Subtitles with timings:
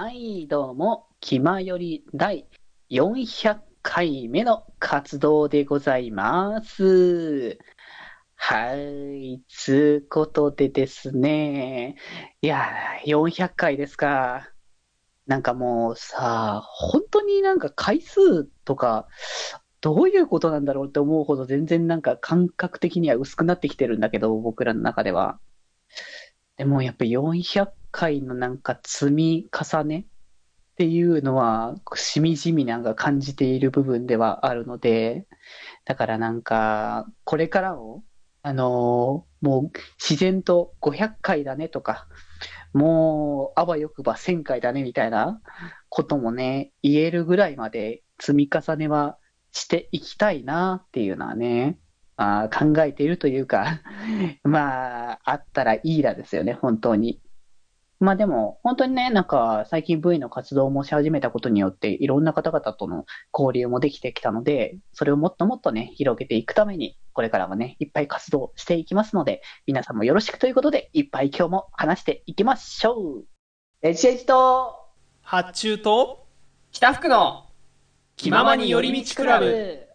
[0.00, 2.46] はい、どうも、気まより第
[2.88, 7.58] 400回目の活動でございます。
[8.36, 11.96] はい、つうことでですね、
[12.42, 12.68] いや、
[13.06, 14.48] 400回ですか。
[15.26, 19.08] なんかもうさ、本当になんか回数とか、
[19.80, 25.40] どういうことなんだろうって思うほど全然なんか感覚的には薄くなってきてるんだけど、僕らの中では。
[26.58, 30.04] でもやっぱ400回のなんか積み重ねっ
[30.76, 35.26] ていうのは、しみじみなんか感じている部分ではあるので、
[35.84, 38.04] だからなんか、これからを、
[38.42, 42.08] あのーもう自然と500回だねとか、
[42.72, 45.40] もうあわよくば1000回だねみたいな
[45.88, 49.16] こともね、言えるぐらいまで積み重ねは
[49.52, 51.78] していきたいなっていうのはね、
[52.18, 53.80] あー考えているというか、
[54.42, 57.20] まあ、あったらいいらですよね、本当に。
[58.00, 73.24] まあでも、本当にね、なんか最近 V の活動もし始めたことによって、いろんな方々との交流もできてきたので、それをもっともっとね、広げていくために、これからもね、いっぱい活動していきますので、皆さんもよろしくということで、いっぱい今日も話していきましょう。
[73.82, 74.76] エチエチと、
[75.22, 76.26] 発注と
[76.70, 77.46] 北福の
[78.16, 79.87] 気ままに寄り道クラブ。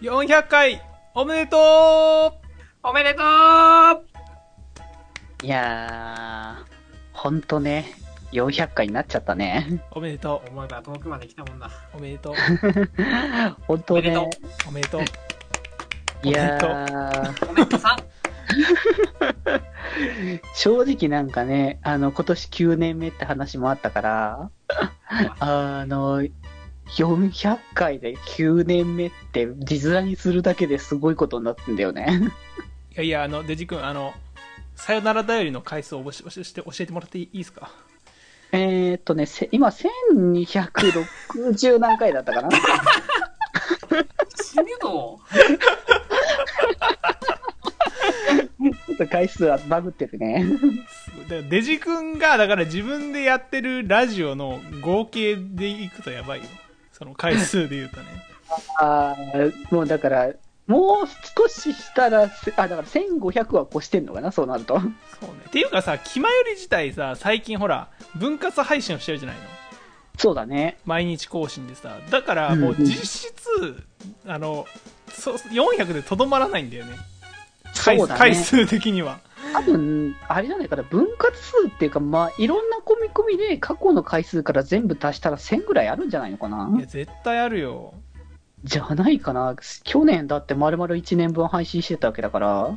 [0.00, 0.80] 400回
[1.14, 2.32] おめでと
[2.82, 3.26] おめでとう
[5.44, 6.70] いやー、
[7.12, 7.84] ほんとね、
[8.32, 9.82] 400回になっちゃったね。
[9.92, 11.66] うおめでと思えば遠くまで来たもんだ。
[11.66, 12.34] うおめでとう
[13.68, 14.16] 本当ね
[14.66, 14.70] おめでと。
[14.70, 15.02] おめでとう
[16.22, 17.96] いやー、おめでとうさん。
[20.54, 24.50] 正直なんかね、あの、今年9年目って話もあったから、
[25.40, 26.22] あの、
[26.96, 32.30] 400回で9年目って字面にするだけですごいことになってんだよね。
[32.92, 34.12] いやいやあのデジ君あの
[34.74, 37.70] さよならだよりの回数を教えて教えてもらっていいですか？
[38.52, 42.48] えーっとね、せ今1260何回だったかな？
[44.34, 45.20] 死ぬぞ。
[48.58, 50.44] ちょっと回数はバグってるね。
[51.48, 56.46] デジ君がだから自分でやってるラジオの合計でいくとやばいよ
[57.00, 58.04] その回数で言うとね。
[58.78, 60.32] あーもうだから、
[60.66, 64.78] もう少ししたら、せあ、だから1500は越してんのかなそうなると。
[64.78, 64.90] そうね。
[65.48, 69.42] っていうかさ気まより自体さ最近ほら分割配信をしてるじゃないの。
[70.18, 70.76] そうだね。
[70.84, 71.96] 毎日更新でさ。
[72.10, 72.80] だからもううん。
[72.80, 73.82] うん実質、
[74.26, 74.66] あの
[75.08, 76.96] そ400でとどまらないんだよね。
[77.82, 78.06] 回ね。
[78.08, 79.20] 回数的には。
[79.52, 82.78] 多分、あれじゃないかな、分割数っていうか、まあ、いろんな
[83.12, 86.72] 込みで過去の回数から全部足したら1000ぐらいあるんじゃないのかな？
[86.76, 87.94] いや絶対あるよ
[88.64, 89.56] じゃないかな。
[89.84, 92.76] 去年だって丸々1年分配信してたわけだから。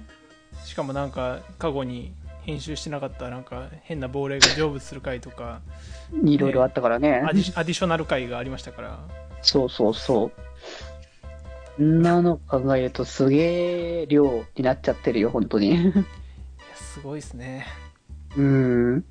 [0.63, 5.61] しかもなんか過去に編集してなかったなんか変な亡霊が成仏する回とか
[6.23, 7.23] いろいろあったからね。
[7.25, 8.99] アディアディショナル回がありましたから
[9.41, 10.31] そうそうそ
[11.79, 11.83] う。
[11.83, 15.73] んなの考えるとすげえ量になっちゃってるよ、本当に。
[15.73, 15.91] いや
[16.75, 17.65] すごいですね
[18.37, 19.05] うん。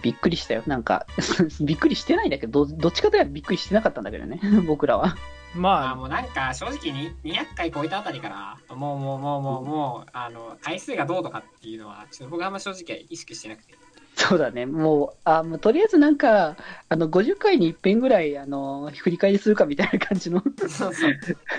[0.00, 0.62] びっくりしたよ。
[0.66, 1.06] なんか、
[1.60, 5.06] びっくりしてないんだけど、どどっちかというとびっくりしてなかったんだけどね、 僕らは。
[5.06, 5.16] あ
[5.54, 13.74] まあもうなんか正直に200回超えたあたりから、もうもうもうもうもう、あの、回数がどうとかっていうのは、ちょっと僕はあんま正直意識してなくて。
[14.14, 14.66] そうだね。
[14.66, 16.56] もう、あ、もうとりあえずなんか、
[16.88, 21.12] あの、50回に一遍ぐらい、あの、振り返りするかみたいな感じのそうそう。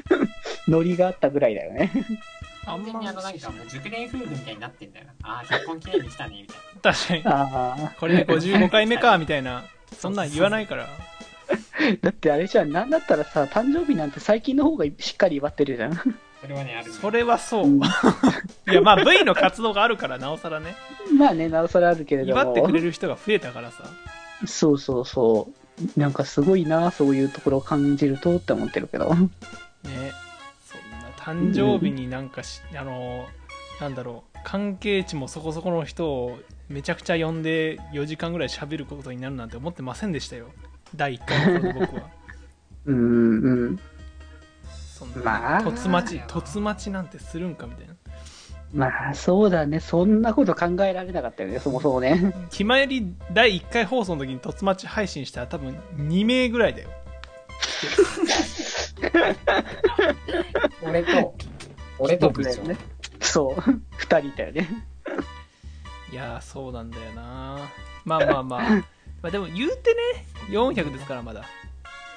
[0.67, 1.91] ノリがあったぐらいだよね。
[2.65, 5.13] 完全にあのなんかもう熟年夫婦みたいになってんだよな。
[5.23, 6.97] ああ、結婚記念に来たね、みたいな。
[6.97, 9.63] 確かにあこれで55回目かみたいな
[9.97, 10.87] そんなん言わないからあ。
[12.01, 15.93] だってあれじゃん、なんだったらさ、誕生日なんて最近の方がしっかり祝ってるじゃん。
[16.41, 17.77] それはね、あるねそれはそううん
[18.69, 20.75] いやまあ V の活動があるからなおさらね
[21.17, 22.41] まあね、なおさらあるけれども。
[22.41, 23.85] 祝ってくれる人が増えたからさ
[24.45, 25.99] そうそうそう。
[25.99, 29.13] なんかすごいな、そういうところを感じるとって思ってるけど。
[29.15, 29.29] ね
[31.23, 33.27] 誕生日になんかし、あの
[33.79, 36.37] なんだろう関係値もそこそこの人を
[36.67, 40.47] めちゃくちゃ呼んで4時間ぐらい喋ることになるなんて思ってませんでしたよ
[40.95, 42.01] 第1回の頃の僕は
[42.85, 43.79] うんうん。
[44.65, 47.93] そんなまあ突待ち突待ちなんてするんかみたいな
[48.73, 49.79] まあ、そうだね。
[49.79, 52.33] そんなこと考えられなかったよね、そもそもね。
[52.49, 56.89] 気まより第1回放送の時に突待ち配信したら多分2名ぐらいだよ。
[60.93, 61.35] 俺と、
[61.97, 62.63] 俺と部長だよ。
[62.65, 62.77] ね。
[63.19, 63.71] そう。
[63.97, 64.69] 二人いたよね。
[66.11, 67.57] いやー、そうなんだよな
[68.05, 68.61] まあまあまあ。
[69.23, 71.43] まあでも言うてね、400ですからまだ。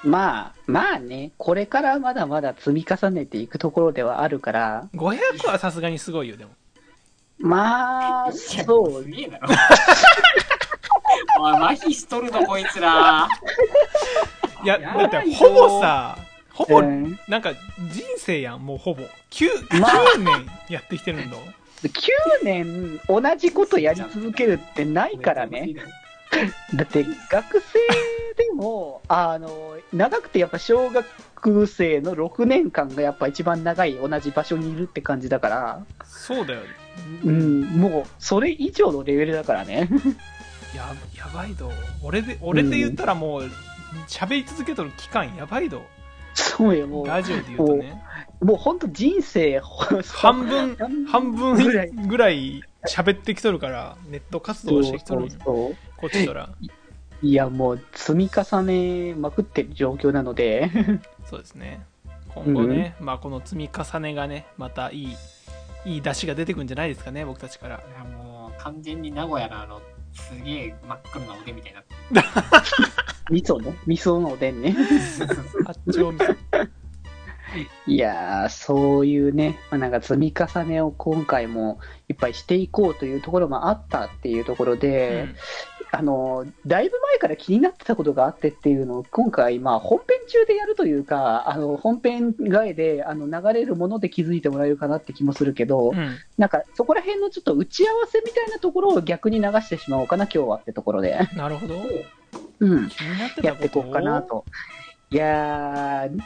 [0.03, 6.51] まあ、まあね、これからまだまだ積み重ねていくところではあるから、500はさすがにすごいよ、でも。
[7.39, 9.09] まあ、そうす。
[9.09, 9.47] げえだろ。
[11.39, 13.27] おい、麻痺しとるぞ、こいつら。
[14.63, 16.17] いや、やだってほぼさ、
[16.57, 19.03] ほぼ、うんなんか人生やん、もうほぼ。
[19.29, 21.37] 9、まあ9年やってきてるんだ。
[21.83, 21.91] 9
[22.43, 25.75] 年同じことやり続けるってないからね。
[26.73, 27.79] だって学生
[28.35, 31.05] でも、あの、長くてやっぱ小学
[31.67, 36.61] 生の6年間がやっぱ一番長い同じ場所にいるって感じだから、そうだよ。
[37.23, 39.89] うん、もうそれ以上のレベルだからね。
[40.75, 41.71] や、やばいど。
[42.03, 43.49] 俺で、俺で言ったらもう、
[44.07, 45.85] 喋り続けとる期間やばいど。
[46.37, 47.99] そうよ、もラジオで言うとね。
[48.41, 49.59] う、もう本当人生、
[50.13, 50.75] 半分、
[51.07, 56.49] 半分ぐらいぐらい喋ってきとるから、ネット活動してきとるんよそうそうこっちとら。
[57.23, 60.69] いや、もう積み重ねまくってる状況なので、
[61.25, 61.81] そうですね。
[62.35, 65.17] 今後ね、まあこの積み重ねがね、またいい、
[65.85, 67.77] いい出汁が出てくるんじゃないですかね、僕たちから。
[67.77, 69.81] いや、もう、完全に名古屋のあの、
[70.13, 71.95] すげえ真っ黒なおでみたいになって
[73.29, 74.71] 味噌ね、味噌のおでんね。
[74.71, 75.63] る。
[75.65, 76.35] 八丁味噌。
[77.85, 81.79] いやー、そういうね、まあ、なんか積み重ねを今回も
[82.09, 85.29] いっぱいしていこうというところもあったっていうところで、
[85.91, 95.97] あの、だいぶ前から気になってたことがあってっていうのを今回、まあ本編中でやるというか、あの、本編外であの流れるもので気づいてもらえるかなって気もするけど、うん。
[95.97, 96.17] うん。
[96.37, 101.17] なんかそこら辺のちょっと打ち合わせみたいなところを逆に流してしまおうかな、今日はってところで。
[101.35, 101.75] なるほど。
[102.59, 102.89] うん。
[103.43, 104.45] やっていこうかなと。
[105.09, 106.19] いやー、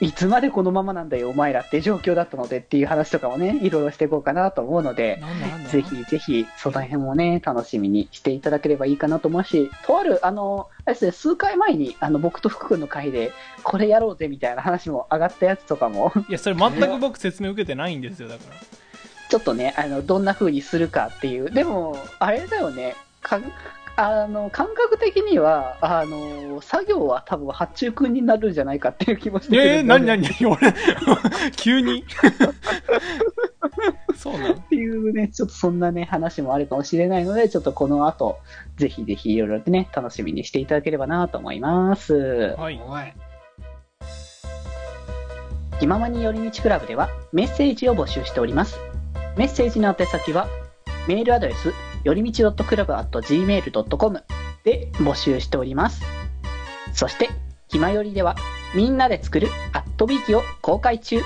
[0.00, 5.22] いつまでこのままなんだよ、お前らって状況だったのでっていう話とかもね、いろいろしていこうかなと思うので、
[5.68, 13.32] ぜひぜひ、その辺もね、楽しみにしていただければいいかなと思うし、とある、あの、あれですね、数回前に、あの、僕と福君の会で、
[13.62, 18.56] これやろうぜみたいな話も上がったやつとかも、いや、それ全く僕説明受けてないんですよ、だから。
[19.28, 21.50] ちょっとね、あの、どんな風にするかっていう。
[21.50, 23.38] でも、あれだよね、か
[23.96, 30.58] あの、感覚的には、あの、作業は多分八中君になるんじゃないかっていう気もしてくるえー、んだなになに俺、
[31.56, 32.04] 急に？
[34.16, 34.54] そうなの？
[34.54, 38.38] っていうね、ちょっとそんなね、話もあるかもしれないので、ちょっとこの後、
[38.76, 42.54] ぜひぜひいろいろとね、楽しみにしていただければなと思います。
[42.58, 42.80] はい。
[45.80, 48.78] 気ままに寄り道クラブではメッセージを募集しております。
[49.36, 50.46] メッセージの宛先は、
[51.08, 51.72] メールアドレス、
[52.04, 54.24] よりみち .club.gmail.com
[54.64, 56.02] で募集しております。
[56.92, 57.30] そして、
[57.68, 58.36] ひまよりでは、
[58.74, 61.20] みんなで作るアットビーキを公開中。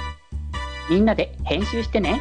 [0.90, 2.20] みんなで編集してね。